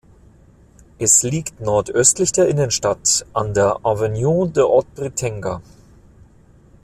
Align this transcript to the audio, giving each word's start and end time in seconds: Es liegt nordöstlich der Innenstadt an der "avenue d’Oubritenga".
Es 0.97 1.21
liegt 1.21 1.61
nordöstlich 1.61 2.31
der 2.31 2.47
Innenstadt 2.47 3.23
an 3.33 3.53
der 3.53 3.81
"avenue 3.85 4.47
d’Oubritenga". 4.47 5.61